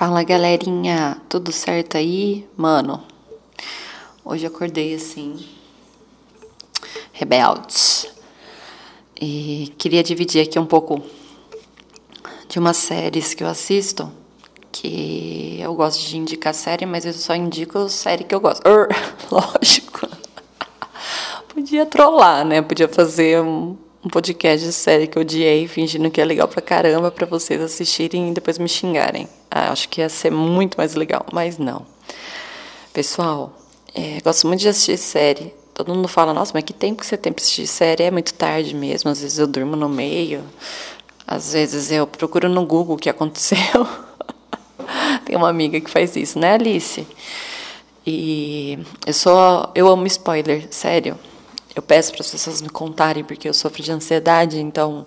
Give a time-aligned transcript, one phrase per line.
[0.00, 2.48] Fala galerinha, tudo certo aí?
[2.56, 3.02] Mano,
[4.24, 5.46] hoje acordei assim,
[7.12, 8.10] rebelde.
[9.20, 11.02] E queria dividir aqui um pouco
[12.48, 14.10] de umas séries que eu assisto,
[14.72, 18.66] que eu gosto de indicar série, mas eu só indico série que eu gosto.
[18.66, 18.88] Ur,
[19.30, 20.08] lógico.
[21.52, 22.62] Podia trollar, né?
[22.62, 26.62] Podia fazer um um podcast de série que eu odiei, fingindo que é legal pra
[26.62, 29.28] caramba para vocês assistirem e depois me xingarem.
[29.50, 31.84] Ah, acho que ia ser muito mais legal, mas não.
[32.94, 33.52] Pessoal,
[33.94, 35.54] é, gosto muito de assistir série.
[35.74, 38.04] Todo mundo fala, nossa, mas que tempo que você tem pra assistir série?
[38.04, 40.42] É muito tarde mesmo, às vezes eu durmo no meio,
[41.26, 43.58] às vezes eu procuro no Google o que aconteceu.
[45.26, 47.06] tem uma amiga que faz isso, né, Alice?
[48.06, 51.18] E eu sou, eu amo spoiler, sério
[51.74, 55.06] eu peço para as pessoas me contarem porque eu sofro de ansiedade, então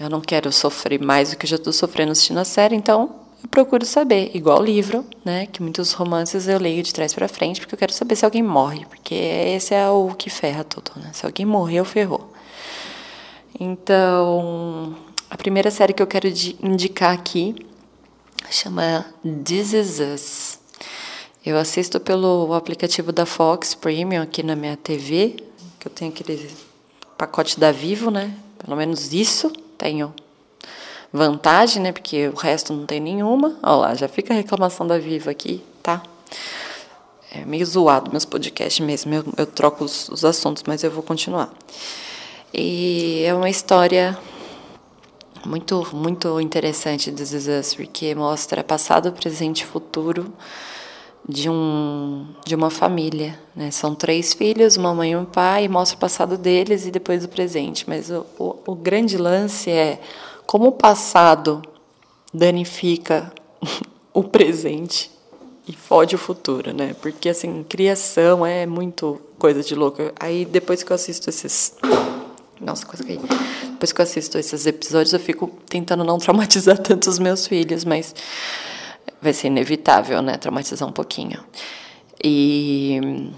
[0.00, 3.16] eu não quero sofrer mais do que eu já estou sofrendo assistindo a série, então
[3.42, 7.60] eu procuro saber, igual livro, né, que muitos romances eu leio de trás para frente,
[7.60, 11.10] porque eu quero saber se alguém morre, porque esse é o que ferra tudo, né?
[11.12, 12.32] Se alguém morreu, ferrou.
[13.58, 14.96] Então,
[15.28, 16.28] a primeira série que eu quero
[16.62, 17.54] indicar aqui
[18.50, 19.06] chama
[19.44, 20.58] This Is Us.
[21.44, 25.36] Eu assisto pelo aplicativo da Fox Premium aqui na minha TV,
[25.82, 26.48] que eu tenho aquele
[27.18, 28.32] pacote da Vivo, né?
[28.56, 30.14] Pelo menos isso tenho
[31.12, 31.90] vantagem, né?
[31.90, 33.58] Porque o resto não tem nenhuma.
[33.60, 36.00] Olha lá, já fica a reclamação da Vivo aqui, tá?
[37.32, 39.12] É meio zoado meus podcasts mesmo.
[39.12, 41.52] Eu, eu troco os, os assuntos, mas eu vou continuar.
[42.54, 44.16] E é uma história
[45.44, 50.32] muito, muito interessante do This porque mostra passado, presente e futuro
[51.28, 53.70] de um de uma família, né?
[53.70, 57.24] São três filhos, uma mãe e um pai, e mostra o passado deles e depois
[57.24, 57.84] o presente.
[57.88, 60.00] Mas o, o, o grande lance é
[60.46, 61.62] como o passado
[62.32, 63.32] danifica
[64.12, 65.10] o presente
[65.66, 66.94] e fode o futuro, né?
[67.00, 70.02] Porque assim, criação é muito coisa de louco.
[70.18, 71.76] Aí depois que eu assisto esses
[72.60, 73.18] nossa, coisa que
[73.70, 77.84] depois que eu assisto esses episódios, eu fico tentando não traumatizar tanto os meus filhos,
[77.84, 78.14] mas
[79.22, 80.36] vai ser inevitável, né?
[80.36, 81.42] Traumatizar um pouquinho.
[82.22, 83.30] E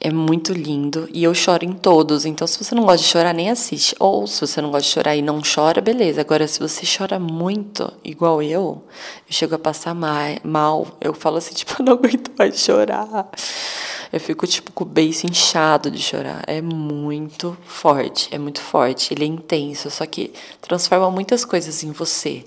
[0.00, 2.24] é muito lindo e eu choro em todos.
[2.24, 3.94] Então, se você não gosta de chorar, nem assiste.
[3.98, 6.20] Ou se você não gosta de chorar e não chora, beleza.
[6.20, 8.82] Agora, se você chora muito, igual eu,
[9.28, 10.86] eu chego a passar mal.
[11.00, 13.28] Eu falo assim, tipo, eu não aguento mais chorar.
[14.12, 16.42] Eu fico, tipo, com o beiço inchado de chorar.
[16.46, 19.12] É muito forte, é muito forte.
[19.12, 22.44] Ele é intenso, só que transforma muitas coisas em você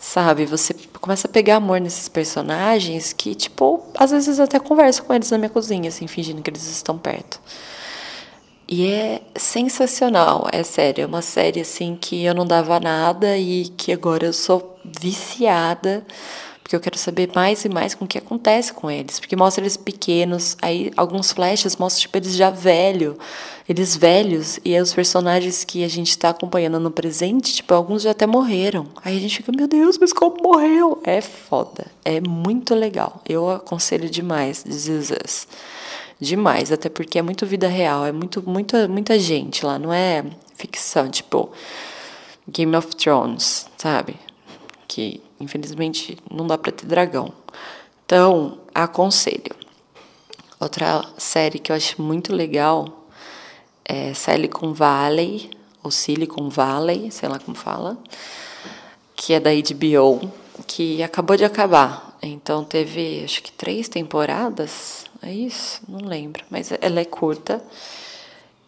[0.00, 0.46] sabe?
[0.46, 5.30] Você começa a pegar amor nesses personagens que, tipo, às vezes até converso com eles
[5.30, 7.38] na minha cozinha, assim, fingindo que eles estão perto.
[8.66, 13.64] E é sensacional, é sério, é uma série assim que eu não dava nada e
[13.76, 16.06] que agora eu sou viciada
[16.70, 19.60] porque eu quero saber mais e mais com o que acontece com eles, porque mostra
[19.60, 23.18] eles pequenos, aí alguns flashes mostram tipo eles já velho,
[23.68, 28.02] eles velhos e aí os personagens que a gente está acompanhando no presente, tipo alguns
[28.02, 28.86] já até morreram.
[29.04, 31.00] Aí a gente fica, meu Deus, mas como morreu?
[31.02, 33.20] É foda, é muito legal.
[33.28, 35.48] Eu aconselho demais This Is Us.
[36.20, 40.24] Demais, até porque é muito vida real, é muito muita muita gente lá, não é
[40.54, 41.50] ficção, tipo
[42.48, 44.14] Game of Thrones, sabe?
[44.86, 47.32] Que Infelizmente, não dá para ter dragão.
[48.04, 49.56] Então, aconselho.
[50.60, 53.06] Outra série que eu acho muito legal
[53.84, 55.50] é Silicon Valley,
[55.82, 57.98] ou Silicon Valley, sei lá como fala,
[59.16, 60.30] que é da HBO,
[60.66, 62.16] que acabou de acabar.
[62.22, 65.80] Então teve, acho que três temporadas, é isso?
[65.88, 67.62] Não lembro, mas ela é curta.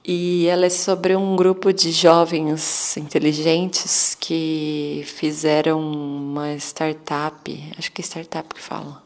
[0.04, 8.00] E ela é sobre um grupo de jovens inteligentes que fizeram uma startup, acho que
[8.00, 9.00] é startup que fala,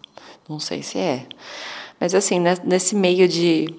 [0.49, 1.27] não sei se é.
[2.01, 3.75] Mas assim, nesse meio de,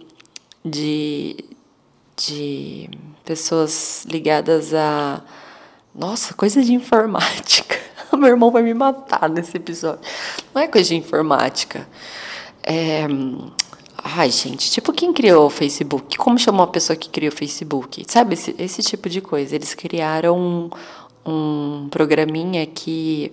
[0.63, 1.43] de,
[2.15, 2.89] de
[3.25, 5.23] pessoas ligadas a.
[5.95, 7.79] Nossa, coisa de informática.
[8.15, 10.01] Meu irmão vai me matar nesse episódio.
[10.53, 11.87] Não é coisa de informática.
[12.61, 13.07] É
[14.15, 16.17] Ai, gente, tipo quem criou o Facebook?
[16.17, 18.05] Como chamou a pessoa que criou o Facebook?
[18.07, 19.53] Sabe, esse, esse tipo de coisa.
[19.53, 20.69] Eles criaram um,
[21.29, 23.29] um programinha que,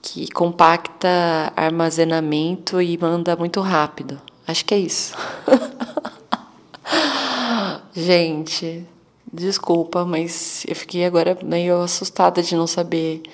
[0.00, 4.20] que compacta armazenamento e manda muito rápido.
[4.46, 5.12] Acho que é isso.
[7.92, 8.86] gente,
[9.32, 13.24] desculpa, mas eu fiquei agora meio assustada de não saber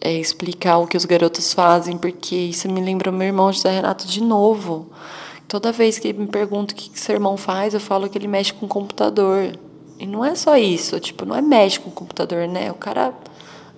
[0.00, 4.06] é, explicar o que os garotos fazem, porque isso me lembra meu irmão José Renato
[4.06, 4.90] de novo.
[5.48, 8.26] Toda vez que me perguntam o que, que seu irmão faz, eu falo que ele
[8.28, 9.58] mexe com o computador.
[9.98, 12.70] E não é só isso, tipo, não é mexe com o computador, né?
[12.70, 13.14] O cara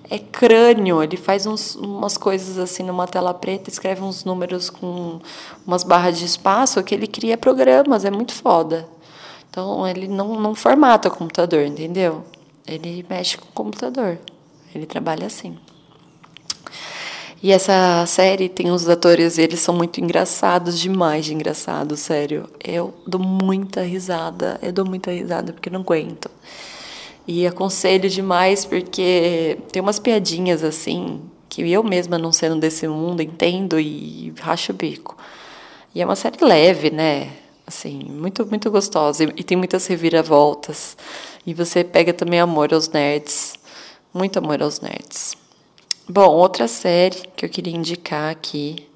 [0.09, 1.03] é crânio.
[1.03, 5.21] Ele faz uns, umas coisas assim numa tela preta, escreve uns números com
[5.67, 8.05] umas barras de espaço que ele cria programas.
[8.05, 8.89] É muito foda.
[9.51, 12.25] Então ele não, não formata o computador, entendeu?
[12.67, 14.19] Ele mexe com o computador.
[14.75, 15.57] Ele trabalha assim.
[17.43, 22.49] E essa série tem os atores, eles são muito engraçados, demais de engraçados, sério.
[22.65, 26.31] Eu dou muita risada, eu dou muita risada porque não aguento.
[27.27, 33.23] E aconselho demais porque tem umas piadinhas assim que eu mesma, não sendo desse mundo,
[33.23, 35.17] entendo e racho o bico.
[35.94, 37.32] E é uma série leve, né?
[37.67, 39.25] Assim, muito, muito gostosa.
[39.25, 40.97] E tem muitas reviravoltas.
[41.47, 43.55] E você pega também amor aos nerds.
[44.12, 45.37] Muito amor aos nerds.
[46.08, 48.87] Bom, outra série que eu queria indicar aqui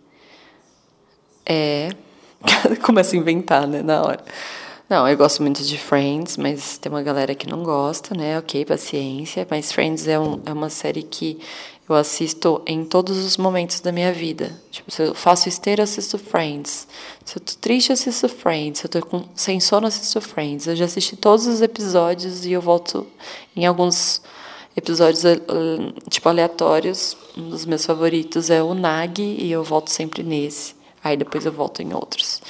[1.44, 1.90] é.
[2.82, 4.24] Começa a inventar, né, na hora.
[4.88, 8.38] Não, eu gosto muito de Friends, mas tem uma galera que não gosta, né?
[8.38, 9.46] Ok, paciência.
[9.50, 11.40] Mas Friends é, um, é uma série que
[11.88, 14.52] eu assisto em todos os momentos da minha vida.
[14.70, 16.86] Tipo, se eu faço esteira, assisto Friends.
[17.24, 18.80] Se eu tô triste, assisto Friends.
[18.80, 20.68] Se eu tô com, sem sono, assisto Friends.
[20.68, 23.04] Eu já assisti todos os episódios e eu volto
[23.56, 24.22] em alguns
[24.76, 25.38] episódios eh,
[26.08, 27.16] tipo aleatórios.
[27.36, 30.74] Um dos meus favoritos é o Nag e eu volto sempre nesse.
[31.02, 32.42] Aí depois eu volto em outros.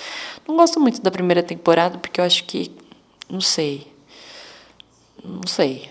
[0.46, 2.70] Não gosto muito da primeira temporada porque eu acho que
[3.28, 3.86] não sei.
[5.24, 5.88] Não sei.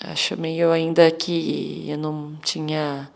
[0.00, 3.10] Acho meio ainda que eu não tinha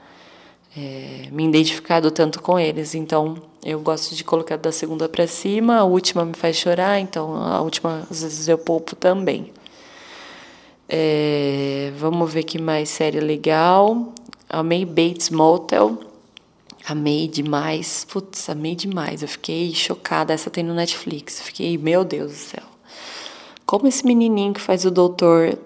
[0.77, 2.95] é, me identificado tanto com eles.
[2.95, 5.77] Então, eu gosto de colocar da segunda para cima.
[5.77, 9.53] A última me faz chorar, então a última às vezes eu poupo também.
[10.89, 14.13] É, vamos ver que mais série legal.
[14.49, 15.99] Amei Bates Motel.
[16.87, 18.05] Amei demais.
[18.11, 19.23] Putz, amei demais.
[19.23, 20.33] Eu fiquei chocada.
[20.33, 21.41] Essa tem no Netflix.
[21.41, 22.65] fiquei, meu Deus do céu.
[23.65, 25.59] Como esse menininho que faz o doutor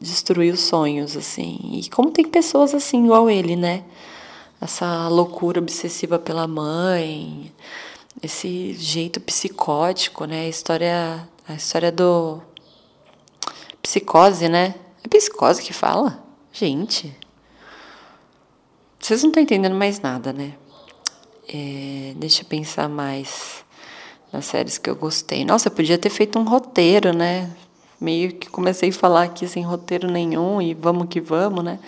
[0.00, 1.58] destruiu sonhos, assim.
[1.72, 3.84] E como tem pessoas assim, igual ele, né?
[4.60, 7.52] Essa loucura obsessiva pela mãe,
[8.22, 10.46] esse jeito psicótico, né?
[10.46, 12.40] A história, a história do
[13.86, 14.74] Psicose, né?
[15.04, 16.20] É psicose que fala?
[16.52, 17.16] Gente.
[18.98, 20.54] Vocês não estão entendendo mais nada, né?
[21.48, 23.64] É, deixa eu pensar mais
[24.32, 25.44] nas séries que eu gostei.
[25.44, 27.48] Nossa, eu podia ter feito um roteiro, né?
[28.00, 31.78] Meio que comecei a falar aqui sem roteiro nenhum e vamos que vamos, né?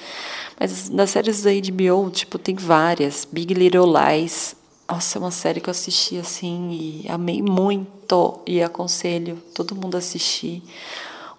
[0.59, 3.25] Mas das séries da HBO, tipo, tem várias.
[3.25, 4.55] Big Little Lies.
[4.89, 9.97] Nossa, é uma série que eu assisti assim e amei muito e aconselho todo mundo
[9.97, 10.63] a assistir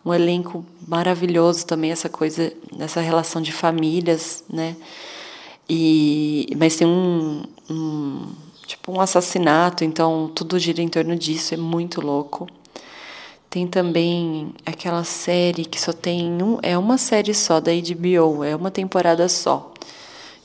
[0.05, 4.75] um elenco maravilhoso também, essa coisa, essa relação de famílias, né?
[5.69, 8.27] E, mas tem um, um,
[8.65, 12.47] tipo um assassinato, então tudo gira em torno disso, é muito louco.
[13.49, 18.55] Tem também aquela série que só tem um, é uma série só da HBO, é
[18.55, 19.73] uma temporada só.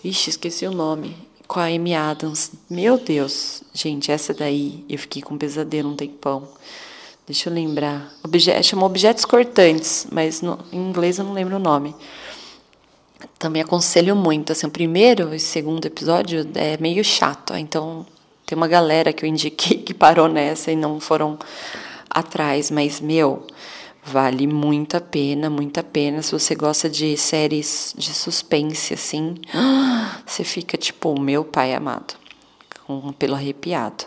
[0.03, 1.17] Ixi, esqueci o nome.
[1.47, 2.53] Com a Amy Adams.
[2.69, 6.49] Meu Deus, gente, essa daí eu fiquei com um pesadelo um tempão.
[7.27, 8.13] Deixa eu lembrar.
[8.23, 11.97] Obje chama Objetos Cortantes, mas no, em inglês eu não lembro o nome.
[13.39, 14.53] Também aconselho muito.
[14.53, 17.57] Assim, o primeiro e segundo episódio é meio chato.
[17.57, 18.05] Então,
[18.45, 21.39] tem uma galera que eu indiquei que parou nessa e não foram
[22.11, 22.71] atrás.
[22.71, 23.47] Mas, meu,
[24.05, 26.21] vale muito a pena, muito a pena.
[26.21, 29.37] Se você gosta de séries de suspense, assim,
[30.27, 32.15] você fica tipo, meu pai amado,
[32.87, 34.05] com um pelo arrepiado.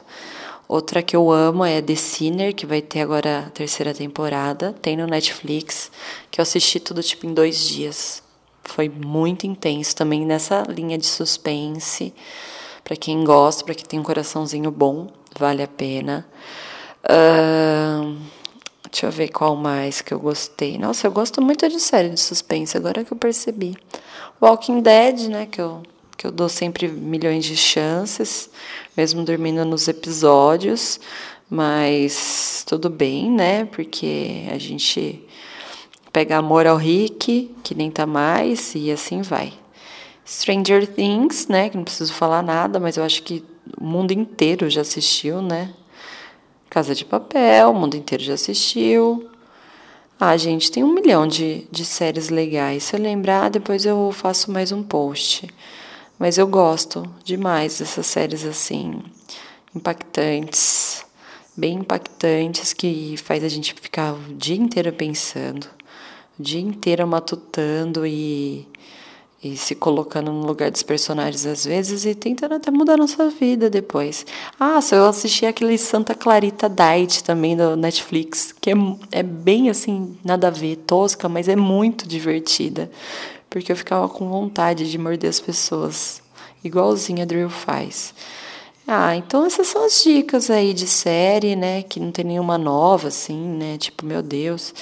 [0.68, 4.76] Outra que eu amo é The Sinner, que vai ter agora a terceira temporada.
[4.82, 5.90] Tem no Netflix,
[6.30, 8.22] que eu assisti tudo tipo em dois dias.
[8.64, 12.14] Foi muito intenso também nessa linha de suspense.
[12.84, 15.08] Para quem gosta, para quem tem um coraçãozinho bom,
[15.40, 16.28] vale a pena.
[17.04, 18.18] Uh,
[18.92, 20.78] deixa eu ver qual mais que eu gostei.
[20.78, 23.78] Nossa, eu gosto muito de série de suspense, agora que eu percebi.
[24.42, 25.82] Walking Dead, né, que eu
[26.18, 28.50] que eu dou sempre milhões de chances,
[28.98, 31.00] mesmo dormindo nos episódios,
[31.50, 33.66] mas tudo bem, né?
[33.66, 35.24] Porque a gente
[36.12, 39.54] pega amor ao Rick, que nem tá mais, e assim vai.
[40.26, 41.70] Stranger Things, né?
[41.70, 43.46] Que não preciso falar nada, mas eu acho que
[43.80, 45.72] o mundo inteiro já assistiu, né?
[46.70, 49.30] Casa de Papel, o mundo inteiro já assistiu.
[50.20, 52.84] Ah, gente, tem um milhão de, de séries legais.
[52.84, 55.48] Se eu lembrar, depois eu faço mais um post.
[56.20, 59.04] Mas eu gosto demais dessas séries assim,
[59.76, 61.06] impactantes,
[61.56, 65.66] bem impactantes, que faz a gente ficar o dia inteiro pensando,
[66.40, 68.68] o dia inteiro matutando e,
[69.44, 73.70] e se colocando no lugar dos personagens às vezes e tentando até mudar nossa vida
[73.70, 74.26] depois.
[74.60, 78.76] Ah, se eu assisti aquele Santa Clarita Diet também do Netflix, que é,
[79.12, 82.90] é bem assim, nada a ver, tosca, mas é muito divertida
[83.50, 86.22] porque eu ficava com vontade de morder as pessoas,
[86.64, 88.14] igualzinho a Drill faz.
[88.88, 91.84] Ah, então essas são as dicas aí de série, né?
[91.84, 93.78] Que não tem nenhuma nova, assim, né?
[93.78, 94.74] Tipo, meu Deus.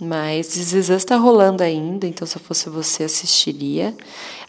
[0.00, 3.94] Mas This está rolando ainda, então se eu fosse você, assistiria.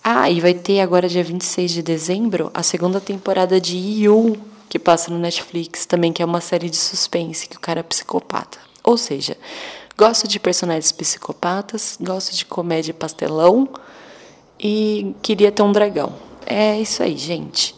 [0.04, 4.38] Ah, e vai ter agora, dia 26 de dezembro, a segunda temporada de You,
[4.70, 7.84] que passa no Netflix também, que é uma série de suspense, que o cara é
[7.84, 8.58] psicopata.
[8.84, 9.38] Ou seja,
[9.98, 13.68] gosto de personagens psicopatas, gosto de comédia pastelão
[14.60, 16.14] e queria ter um dragão.
[16.46, 17.76] É isso aí, gente.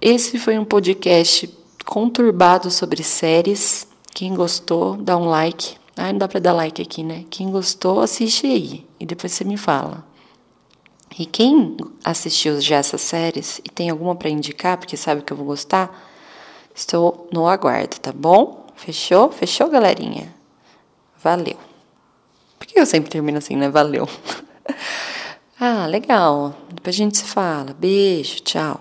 [0.00, 1.48] Esse foi um podcast
[1.84, 3.86] conturbado sobre séries.
[4.14, 5.76] Quem gostou, dá um like.
[5.94, 7.24] Ah, não dá para dar like aqui, né?
[7.30, 10.04] Quem gostou, assiste aí e depois você me fala.
[11.18, 15.36] E quem assistiu já essas séries e tem alguma para indicar, porque sabe que eu
[15.36, 16.10] vou gostar,
[16.74, 18.66] estou no aguardo, tá bom?
[18.74, 19.30] Fechou?
[19.30, 20.35] Fechou, galerinha?
[21.26, 21.56] Valeu.
[22.56, 23.68] Por que eu sempre termino assim, né?
[23.68, 24.08] Valeu.
[25.58, 26.54] ah, legal.
[26.72, 27.74] Depois a gente se fala.
[27.74, 28.80] Beijo, tchau.